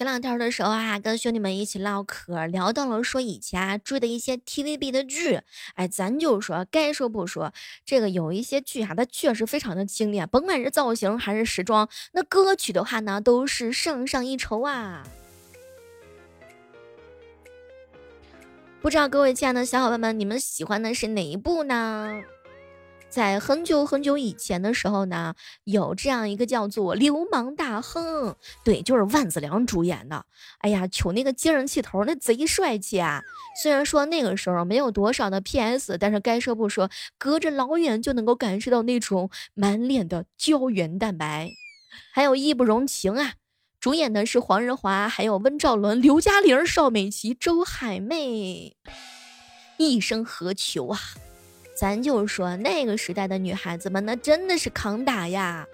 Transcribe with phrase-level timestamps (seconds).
[0.00, 5.42] 前两天的时候啊，跟兄弟们一起唠嗑，聊到了说以前啊追的一些 TVB 的剧。
[5.74, 7.52] 哎，咱就说该说不说，
[7.84, 15.06] 这个有一些剧哈，它确实非常的经典，甭管是造型还是时装，那歌曲的话呢，都是上上一筹啊。
[18.80, 22.22] 不知道各位亲爱的小伙伴们，你们喜欢的是哪一部呢？
[23.10, 25.34] 在很久很久以前的时候呢，
[25.64, 28.28] 有这样一个叫做《流氓大亨》，
[28.64, 30.24] 对，就是万梓良主演的。
[30.58, 33.20] 哎呀，瞅那个接人气头，那贼帅气啊！
[33.60, 36.88] 虽然说那个时候没有多少的 PS，但是该说不说，
[37.18, 41.50] 隔着老远就能够感受到那种满脸的胶原蛋白，
[42.12, 43.32] 还有义不容情啊！
[43.80, 48.76] 主演的是黄日华，还有温兆伦、刘嘉玲、邵美琪、周海媚，
[49.78, 51.00] 一生何求啊！
[51.80, 55.66] 咱就说那个时代的女孩子们，那真的是扛打呀！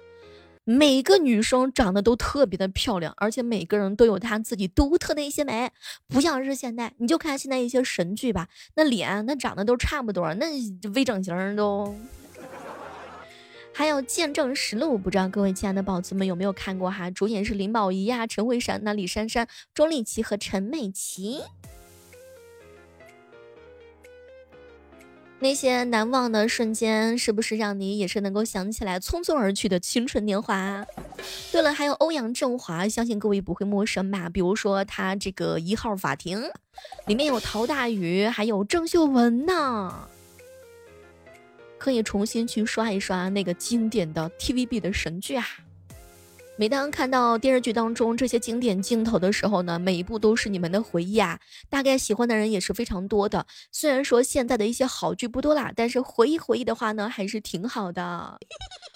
[0.62, 5.72] 每个女生长得都特别的漂亮，而且每个人都有她自己独特的一些美，
[6.06, 6.92] 不像是现在。
[6.98, 10.46] 你就看现在一些神剧吧，那脸那长得都差不多，那
[10.94, 11.92] 微整形都。
[13.74, 17.10] 还有《见证实录》，不知道各位亲爱的宝子们有没有看过哈？
[17.10, 21.42] 主演是林保怡呀、陈慧珊、那李珊珊、钟丽缇和陈美琪。
[25.38, 30.84] 那些难忘的瞬间，是不是让你也是能够想起来匆匆而去的青春年华？
[31.52, 34.30] 对了，还有欧阳震华，相信各位不会陌生吧？
[34.30, 36.40] 比如说他这个《一号法庭》，
[37.06, 40.08] 里面有陶大宇，还有郑秀文呢，
[41.76, 45.46] 可以重新去刷一刷那个经典的 TVB 的神剧啊。
[46.58, 51.38] 每当看到电视剧当中这些经典镜头的时候呢，每一部都是你们的回忆啊。
[51.68, 53.46] 大概喜欢的人也是非常多的。
[53.70, 58.38] 虽然说现在的一些好剧不多啦，但是回忆回忆的话呢，还是挺好的。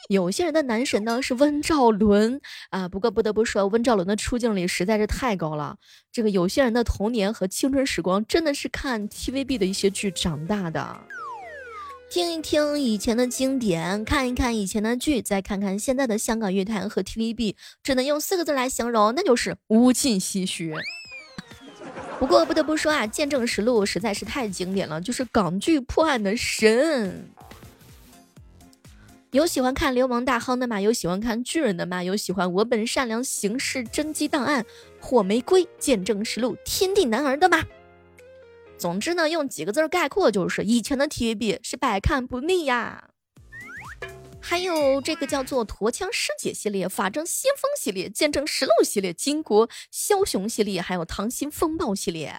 [0.08, 5.76] 有些人的男神呢是温兆伦啊，不过不得不说，温兆伦的出镜率实在是太高了。
[6.10, 10.98] 这个有些人的童年和青春时光真的是看 TVB 的一些剧长大的。
[12.10, 17.54] 听一听以前的经典，看一看以前的剧，再看看现在的香港乐坛和 TVB，
[17.84, 20.74] 只能用四个字来形容，那就是无尽唏嘘。
[22.18, 27.30] 不过不得不说啊，《见证实录》实在是太经典了，就是港剧破案的神。
[29.30, 30.80] 有喜欢看《流氓大亨》的吗？
[30.80, 32.02] 有喜欢看《巨人》的吗？
[32.02, 34.64] 有喜欢《我本善良》《刑事侦缉档案》
[34.98, 37.62] 《火玫瑰》《见证实录》《天地男儿》的吗？
[38.80, 43.10] 总之呢，用几个字概括就是以前的 TVB 是百看不腻呀。
[44.40, 52.34] 还有这个叫做《驼枪师姐》系列、《法证先锋》系列、《见证实录》系列、《巾帼枭雄》系列，还有《溏心风暴》系列。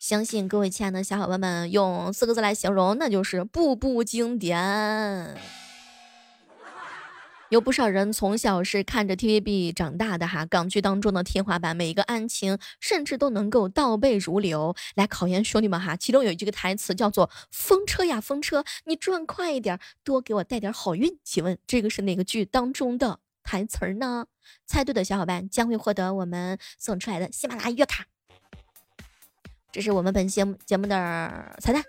[0.00, 5.38] 相信各位亲爱的小伙伴们用四个字来形容，那就是步步经典。
[7.54, 15.94] 有不少人从小是看着 TVB 长大的哈，港剧当中的天花板，每一个案情甚至都能够倒背如流来考验兄弟们哈。
[15.94, 21.16] 其中有一句台词叫做“风车呀风车，你转快一点，多给我带点好运”。
[21.22, 24.26] 请问这个是哪个剧当中的台词儿呢？
[24.66, 28.04] 猜对的小伙伴将会获得我们送出来的喜马拉雅月卡。
[29.70, 31.84] 这是我们本节目节目的彩蛋。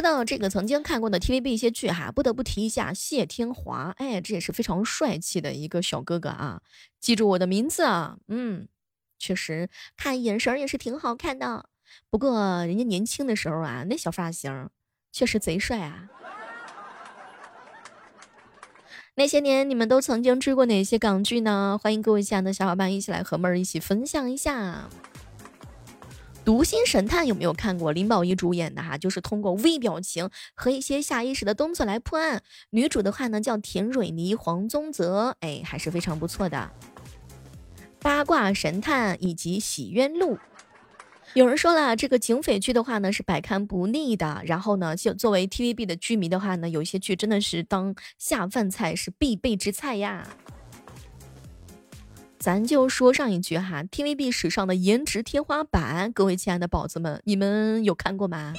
[0.00, 6.62] 说到这个曾经看过的 TVB 一些剧哈，不得不提一下谢天华，哎，这也是非常帅气的一个小哥哥啊！
[6.98, 8.66] 记住我的名字啊，嗯，
[9.18, 9.68] 确实
[9.98, 11.68] 看眼神也是挺好看的。
[12.08, 14.70] 不过人家年轻的时候啊，那小发型
[15.12, 16.08] 确实贼帅啊！
[19.16, 21.78] 那些年你们都曾经追过哪些港剧呢？
[21.78, 24.88] 欢迎各位亲爱的小伙伴一起来和妹儿一起分享一下。
[26.44, 27.92] 读心神探有没有看过？
[27.92, 32.42] 林保怡主演的哈，就是通过微表情和一些下意识的动作来破案。
[32.70, 36.70] 女主的话呢叫田蕊妮、黄宗泽，哎，还是非常不错的。
[38.00, 40.38] 八卦神探以及洗冤录，
[41.34, 44.42] 有人说了，这个警匪剧的话呢是百看不腻的。
[44.46, 50.26] 然后呢，就作为 TVB 的剧迷的话呢，有些剧真的是当下饭菜是必备之菜呀。
[52.42, 58.54] 咱就说上一句哈，TVB 史上的颜值天花板，各位亲爱的宝子们，你们有看过吗？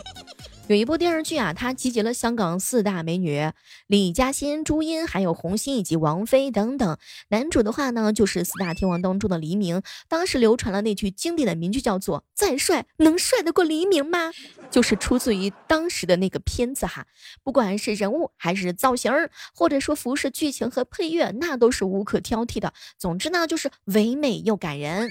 [0.67, 3.51] 有一部电视剧啊，它集结了香港四大美女
[3.87, 6.97] 李嘉欣、朱茵，还有红星以及王菲等等。
[7.27, 9.81] 男主的话呢，就是四大天王当中的黎明。
[10.07, 14.31] 当时流传了那句经典的名句，叫做“再帅能帅得过黎明吗？”
[14.71, 17.05] 就是出自于当时的那个片子哈。
[17.43, 19.11] 不管是人物还是造型，
[19.53, 22.71] 或者说服饰、剧情和配乐，那都是无可挑剔的。
[22.97, 25.09] 总之呢，就是唯美又感人。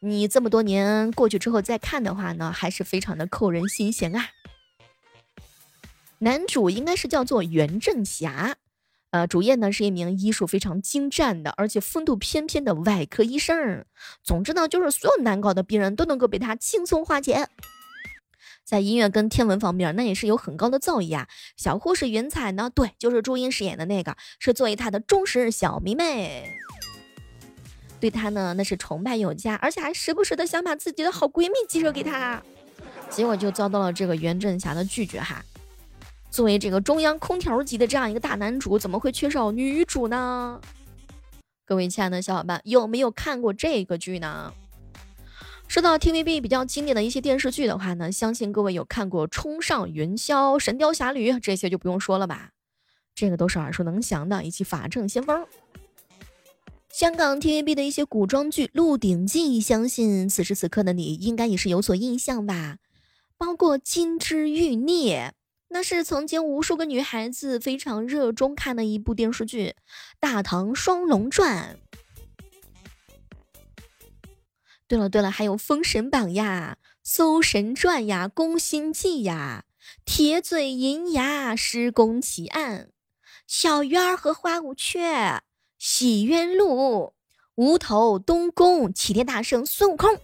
[0.00, 4.28] 你这么多年过去之后再看的话呢，还是非常的扣人心弦啊。
[6.24, 8.56] 男主应该是叫做袁振霞，
[9.10, 13.84] 呃，主业呢是一名医术非常精湛的，而且风度翩翩的外科医生。
[14.22, 17.46] 总之呢，就是所有难搞的病人都能够被他轻松化解。
[18.64, 21.28] 在音乐跟天文方面，那也是有很高的造诣啊。
[21.58, 26.54] 小护士云彩呢，对，就是朱茵饰演的那个，是作为他的忠实小迷妹。
[28.00, 32.42] 对他呢，那是崇拜有加，而且还时不时的想把自己的好闺蜜介绍给他，
[33.10, 35.44] 结果就遭到了这个袁振霞的拒绝哈。
[36.34, 40.60] 作为这个中央空调级的这样一个大男主，怎么会缺少女主呢？
[41.64, 44.52] 各位亲爱的小伙伴，有没有看过这个剧呢？
[45.68, 50.24] 说到 TVB 比较经典的一些电视剧的话呢，相信各位有看过《冲上云霄》
[50.58, 52.50] 《神雕侠侣》这些就不用说了吧，
[53.14, 55.40] 这个都是耳熟能详的，以及《法证先锋》。
[56.88, 62.78] 香港 TVB 的一些古装剧《鹿鼎记》，相信此时此刻的你应该也是有所印象吧，
[63.38, 65.32] 包括《金枝欲孽》。
[65.74, 69.70] 那是曾经无数个女孩子非常热衷看的一部电视剧
[70.20, 71.76] 《大唐双龙传》。
[74.86, 79.64] 对了对了，还有《封神榜》呀，《搜神传》呀，《宫心计》呀，
[80.04, 82.82] 《铁嘴银牙》《施公奇案》
[83.48, 85.00] 《小鱼儿和花无缺》
[85.76, 86.66] 《洗冤录》
[87.56, 90.14] 《无头东宫》《齐天大圣孙悟空》，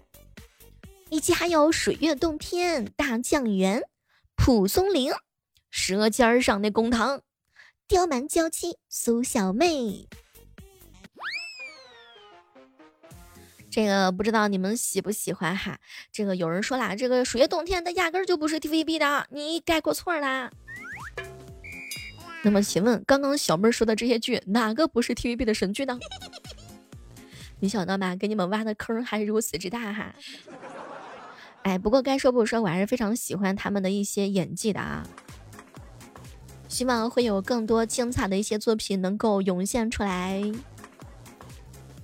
[1.09, 3.81] 以及还有《水月洞天》《大将元》
[4.37, 5.11] 《蒲松龄》。
[5.71, 7.23] 舌尖上的公堂，
[7.87, 10.09] 刁蛮娇妻苏小妹。
[13.71, 15.79] 这个不知道你们喜不喜欢哈？
[16.11, 20.51] 这个有人说啦，这个《水月洞天》它压根儿就不是 TVB 的，你概括错啦。
[22.43, 25.97] 那么请问，刚刚小妹说的这些剧，哪个不是 TVB 的神剧呢？
[27.61, 28.17] 没想到吧？
[28.17, 30.15] 给你们挖的坑还如此之大哈！
[31.63, 35.07] 哎，不过该说不说，我还是非常喜欢他们的一些演技的啊。
[36.71, 40.41] 希望会有更多精彩的一些作品能够涌现出来，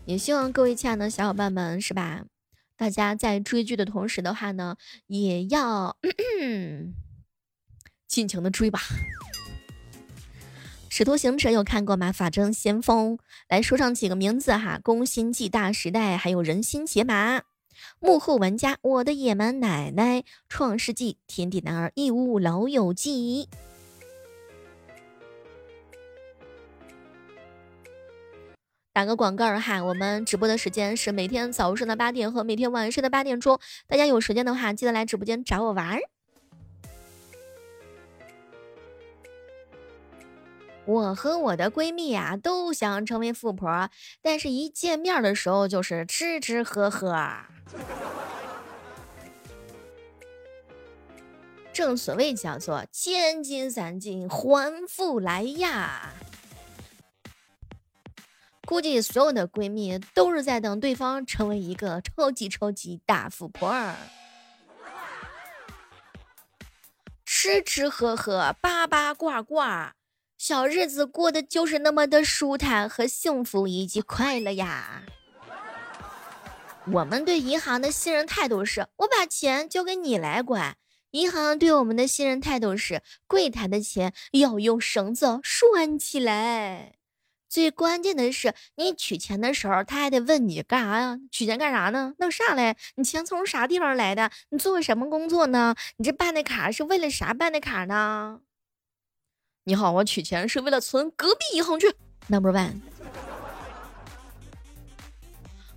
[0.04, 2.24] 也希望各位亲爱的小伙伴们，是吧？
[2.76, 4.76] 大家在追剧的同时的话呢，
[5.06, 5.96] 也要
[8.08, 8.80] 尽情的追吧。
[10.90, 12.08] 《使徒行者》有看过吗？
[12.12, 17.38] 《法证先锋》来说上几个名字哈，《宫心计》《大时代》，还有《人心解码》。
[18.00, 23.48] 幕后玩家，我的野蛮奶奶，《创世纪》，《天地男儿》，《义乌老友记》。
[28.96, 36.00] 打个广告哈，我们直播的时间是每天早上的八点和每天晚上的八点钟，大家有时间的话，记得来直播间找我玩儿。
[40.86, 43.90] 我和我的闺蜜呀，都想成为富婆，
[44.22, 47.14] 但是一见面的时候就是吃吃喝喝。
[51.70, 56.14] 正所谓叫做千金散尽还复来呀。
[58.66, 63.94] 估计所有的闺蜜都是在等对方成为一个超级超级大富婆儿，
[67.24, 69.94] 吃吃喝喝，八八卦卦，
[70.36, 75.04] 小日子过得就是那么的舒坦和幸福以及快乐呀。
[76.92, 80.74] 我们对银行的信任态度是，我把钱交给你来管；
[81.12, 86.95] 银行对我们的信任态度是，柜台的钱要用绳子拴起来。
[87.56, 91.18] 最关键的是，你取钱的时候，他还得问你干啥呀？
[91.30, 92.12] 取钱干啥呢？
[92.18, 92.76] 弄啥嘞？
[92.96, 94.30] 你钱从啥地方来的？
[94.50, 95.74] 你做什么工作呢？
[95.96, 98.42] 你这办的卡是为了啥办的卡呢？
[99.64, 101.96] 你好，我取钱是为了存隔壁银行去。
[102.28, 102.78] Number one，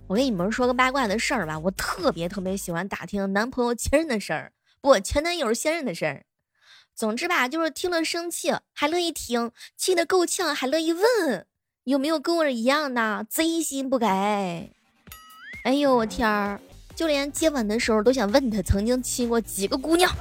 [0.06, 4.52] 我跟你们说个八卦的事儿吧，我特别特别喜欢打听男朋友前任的事儿，
[4.82, 6.26] 不，前男友现任的事儿。
[6.94, 11.46] 总之吧，就是听了生气还乐意听，气得够呛还乐意问。
[11.84, 14.70] 有没有跟我一样的贼心不改？
[15.64, 16.60] 哎呦我天儿，
[16.94, 20.14] 就连接吻的时候都想问他曾经亲过几个姑娘。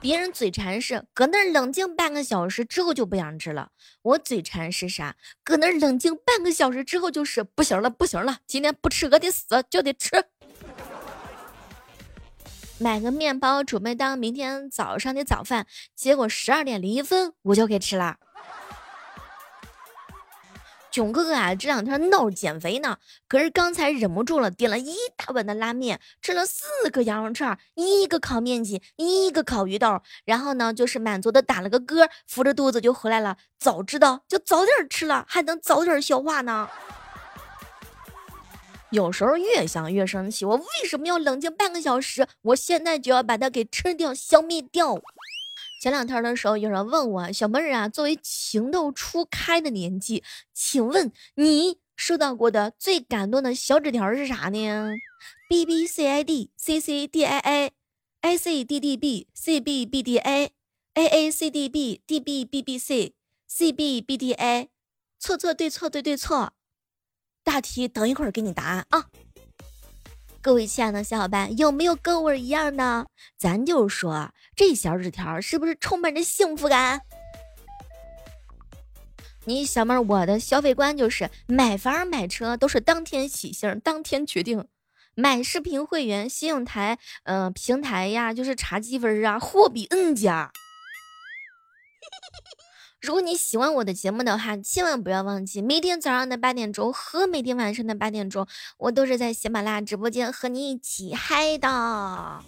[0.00, 3.70] 别人嘴馋是搁那儿冷静半个小时之后就不想吃了，
[4.02, 5.16] 我嘴馋是啥？
[5.44, 10.10] 搁那儿冷静半个小时之后就是不行了，不行了，今天不吃饿得死就得吃。
[12.78, 15.66] 买个面包准备当明天早上的早饭，
[15.96, 18.18] 结果十二点零一分我就给吃了。
[20.98, 33.36] 囧哥哥啊，这两天闹着减肥呢，可是刚才忍不住了，点了一大碗的拉面，吃了四个羊肉串，一个烤面筋，一个烤鱼豆，然后呢，就是满足的打了个嗝，扶着肚子就回来了。
[33.60, 36.68] 早知道就早点吃了，还能早点消化呢。
[38.90, 42.26] 有时候越想越生气，我为什么要冷静半个小时？
[42.42, 44.98] 我现在就要把它给吃掉，消灭掉。
[45.80, 54.90] 前两天的时候，有人问我小妹儿啊，作为情窦初开的年纪，请问你收到过的最感动的小纸条是啥呢
[55.48, 57.72] ？B B C I D C C D I A
[58.22, 60.50] A C D D B C B B D A
[60.94, 63.14] A A C D B D B B B C
[63.46, 64.70] C B B D A，
[65.20, 66.54] 错错对错对对错，
[67.44, 69.10] 大题等一会儿给你答案啊。
[70.40, 73.06] 各位亲爱的小伙伴，有没有跟我一样呢？
[73.36, 77.02] 咱就是说这小纸条是不是充满着幸福感？
[79.44, 84.66] 你小妹儿，我的消费观就是买房买车都是当天喜庆，当天决定。
[85.14, 90.52] 买视频会员、信用台、呃平台呀，就是查积分啊，货比 N 加。
[93.00, 102.42] 如果你喜欢我的节目的话，千万不要忘记每天早上的八点钟和每天晚上的八点钟，我都是在喜马拉雅直播间和你一起嗨的。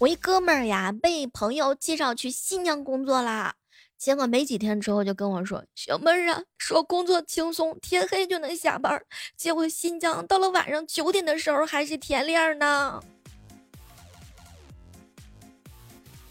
[0.00, 3.54] 我一哥们儿呀，被朋友介绍去新疆工作啦，
[3.98, 9.02] 结果没几天之后就跟我说：“小妹儿啊，说工作轻松，天黑就能下班。”
[9.36, 13.02] 结果新疆到了晚上九点的时候还是天亮呢。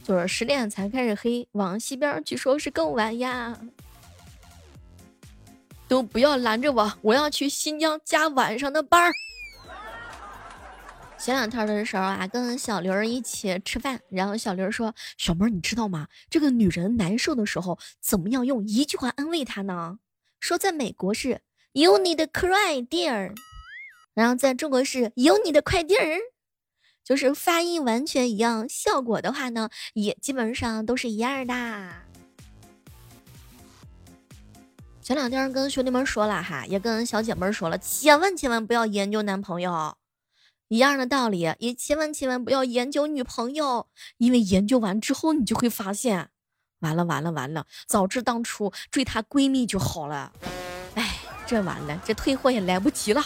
[0.09, 3.55] 就是十点才开始黑，往西边据说是更晚呀。
[5.87, 9.13] 都不要拦着我，我要去新疆加晚上的班儿。
[11.19, 16.07] 前两天的时候啊，跟小刘一起吃饭，然后小刘说：“小妹儿，你知道吗？
[16.27, 19.99] 这个女人难受的时候，怎么样用一句话安慰她呢？
[20.39, 21.41] 说在美国是
[21.73, 23.35] ‘You need cry, dear’，
[24.15, 26.03] 然后在中国是 ‘You need 快递儿’。”
[27.03, 31.53] 就是发音完全一样，效果的话呢，也基本上都是一样的。
[35.01, 39.97] 前两天跟兄弟们说了哈，也跟小姐妹说了，千万千万不要研究男朋友，
[40.67, 43.87] 一样的道理，也千万千万不要研究女朋友，
[44.17, 46.29] 因为研究完之后，你就会发现，
[46.81, 50.31] 完了完了完了，早知当初追她闺蜜就好了。
[50.93, 53.25] 哎，这完了，这退货也来不及了。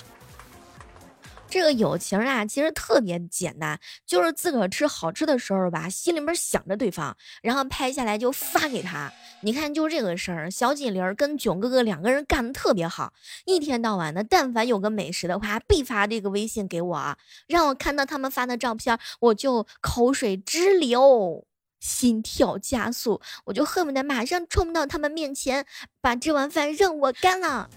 [1.53, 9.13] 这个友情啊，其实特别简单，就是自个儿吃好吃的时候吧，心里面想着对方，然后拍下来就发给他。
[9.41, 13.13] 你看，就这个事儿，小锦玲跟囧哥哥两个人干的特别好，
[13.45, 21.45] 一天到晚的，但凡有个美食的话，必发这个微信给我啊，让我看到他们发的照片，我就口水直流，
[21.79, 25.67] 心跳加速，我就恨不得马上冲到他们面前，
[26.01, 27.69] 把这碗饭让我干了。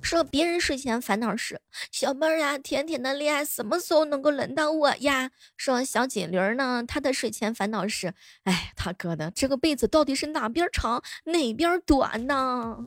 [0.00, 5.30] 说别人睡前烦恼是小妹儿呀，甜甜的恋爱什么时候能够轮到我呀？
[5.56, 8.14] 说小锦驴儿呢，他的睡前烦恼是，
[8.44, 12.84] 哎，他哥的这个被子到底是哪边长哪边短呢？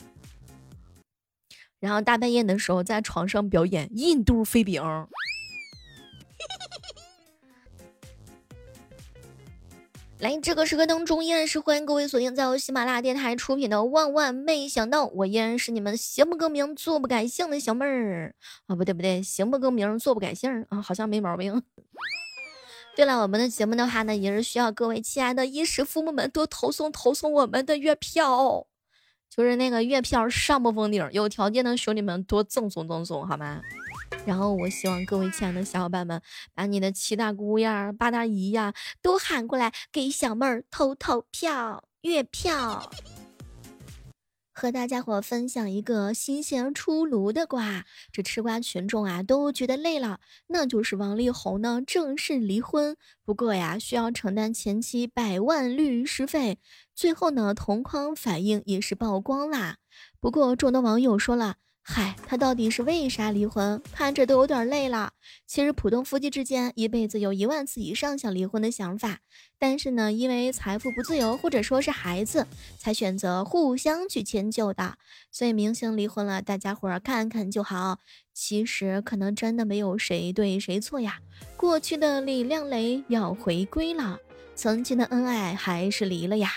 [1.80, 4.82] 然后大半夜的时候在床上表演印度飞饼。
[10.22, 18.36] 来，这个时刻当中依然是欢迎各位锁定在由喜马拉雅电台出品的《万万没想到》，我依然是你们行不更名，坐不改姓的小妹儿
[18.68, 21.64] 啊，不对不对，行不更名，坐不改姓啊，好像没毛病。
[22.96, 28.68] 对了，我们的节目的话呢，也是需要各位亲爱的衣食父母们多投送投送我们的月票，
[29.28, 33.60] 就是那个月票上不封顶，有条件的兄弟们多赠送赠送，好吗？
[34.26, 36.22] 然后我希望各位亲爱的小伙伴们，
[36.54, 42.92] 把你的七大姑呀、八大姨呀都喊过来，给小妹儿投投票、月票。
[44.54, 56.60] 和大家伙分享一个新鲜出炉的瓜，这吃瓜群众啊都觉得累了，那就是王力宏呢正式离婚，不过呀需要承担前妻百万律师费。
[56.94, 59.78] 最后呢同框反应也是曝光啦，
[60.20, 61.56] 不过众多网友说了。
[61.84, 63.82] 嗨，他到底是为啥离婚？
[63.92, 65.12] 看着都有点累了。
[65.48, 69.20] 其实普通夫妻之间一辈子有一万次以上想离婚的想法，
[69.58, 72.48] 但是呢，因为财富不自由或者说是孩子，
[72.78, 74.96] 才选择互相去迁就的。
[75.32, 78.00] 所以明星离婚了，大家伙儿看看就好。
[78.34, 81.20] 其实可能真的没有谁对谁错呀。
[81.58, 84.20] 过去的李亮雷要回归了，
[84.56, 86.50] 曾经的恩爱还是离了呀。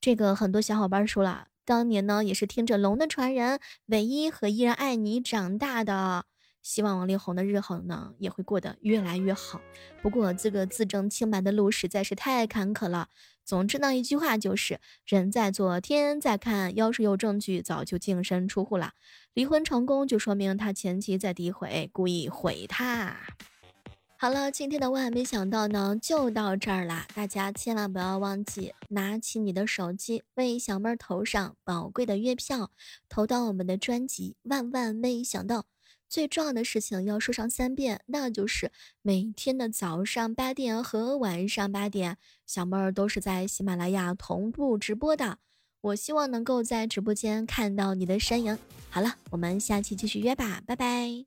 [0.00, 1.46] 这个很多小伙伴说了。
[1.70, 6.24] 当年呢，也是听着龙的传人，唯一和依然爱你长大的。
[6.60, 9.60] 希望王力宏的日后呢，也会过得越来越好。
[10.02, 13.06] 不过这个自证清白的路实在是太坎坷了。
[13.44, 16.74] 总之呢，一句话就是：人在做，天在看。
[16.74, 18.94] 要是有证据，早就净身出户了。
[19.32, 23.16] 离婚成功，就说明他前妻在诋毁，故意毁他。
[24.22, 27.06] 好了，今天的万万没想到呢，就到这儿啦！
[27.14, 32.70] 大家千万不要忘记拿起你的手机，为小妹儿投上宝贵的月票，
[33.08, 35.60] 投到我们的专辑《万万没想到》。
[36.06, 45.38] 最重要的事情要说上三遍，那就是每天的早上八点和晚上八点，小妹儿都是在喜马拉雅同步直播的。
[45.80, 48.58] 我希望能够在直播间看到你的身影。
[48.90, 51.24] 好了，我们下期继续约吧，拜拜。